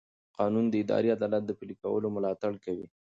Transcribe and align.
قانون 0.37 0.65
د 0.69 0.73
اداري 0.83 1.09
عدالت 1.17 1.43
د 1.45 1.51
پلي 1.59 1.75
کولو 1.83 2.07
ملاتړ 2.15 2.53
کوي. 2.65 2.87